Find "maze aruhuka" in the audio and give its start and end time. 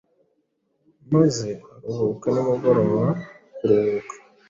1.13-2.25